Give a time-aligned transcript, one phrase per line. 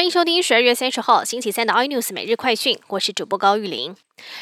[0.00, 3.94] 欢迎收听十二月三十号星期三的 iNews 每日快讯，我是主播高玉玲。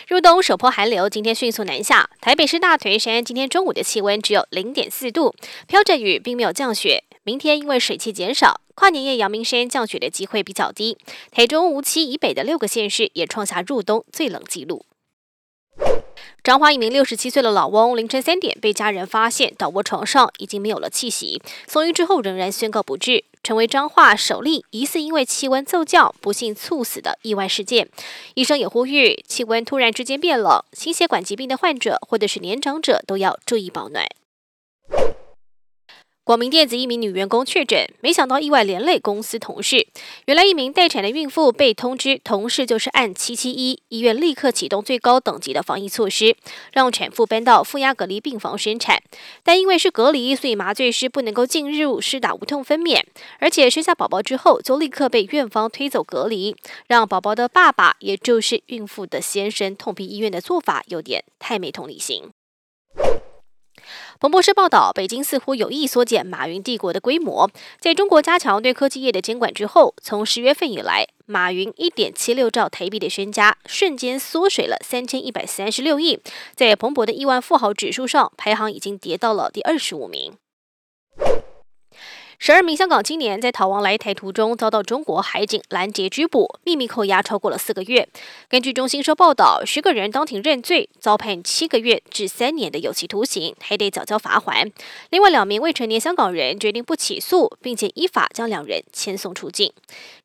[0.06, 5.34] 入冬首波寒流今天迅速南下，台北市大屯山今天中午的气温只有零点四度，
[5.66, 7.02] 飘着雨，并没有降雪。
[7.24, 10.96] 明天因为水汽减少，跨年夜阳明山降雪的机会比较低。
[11.32, 14.84] 台中无期以北的六个县市也创下入冬最冷纪录。
[16.42, 21.42] 彰化一名六十七岁的老翁，凌晨三点被家人发现倒卧床上，已经没有了气息。
[21.66, 27.88] 送医之后仍然宣告不治，成为彰化首例疑似因为气温骤降不幸猝死的意外事件。
[28.34, 34.06] 医生也呼吁，气温突然之间变冷，心血管疾病的患者或者是年长者都要注意保暖。
[36.28, 39.88] 广明电子一名女员工确诊，没想到意外连累公司同事。
[40.26, 46.36] 原来一名待产的孕妇被通知，同事就是按七七一，医院立刻启动最高等级的防疫措施，
[46.70, 49.02] 让产妇搬到负压隔离病房生产。
[49.42, 53.02] 但因为是隔离，所以麻醉师不能够进入施打无痛分娩，
[53.38, 56.54] 而且生下宝宝之后就立刻被院方推走隔离，
[56.88, 62.24] 让宝宝的爸爸，也就是孕妇的先生痛批医院的做法有点太没同理心。
[64.20, 67.48] 彭博社报道，北京似乎有意缩减马云帝国的规模。
[67.78, 76.18] 在中国加强对科技业的监管之后，从十月份以来，马云一点七六兆台币的身家瞬间缩水了三千一百三十六亿，
[76.56, 80.32] 在彭博的亿万富豪指数上排行已经跌到了第二十五名。
[82.40, 88.08] 十二名香港青年在逃亡来台途中遭到中国海警拦截拘捕，秘密扣押超过了四个月。
[88.48, 94.70] 根据中新社报道，十个人当庭认罪，遭判七个月至三年的有期徒刑，还得缴交罚款。
[95.10, 99.72] 另外两名未成年香港人决定不起诉，并且依法将两人遣送出境。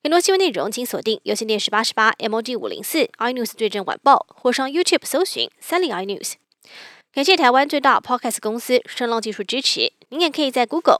[0.04, 6.34] 更多新闻内容，请锁定有线电视八十八 M O G 五零四 iNews 最正晚报，或上 YouTube 搜寻三零 iNews。
[7.12, 9.92] 感谢台湾最大 Podcast 公司声浪技术支持。
[10.10, 11.00] 您也可以在 Google、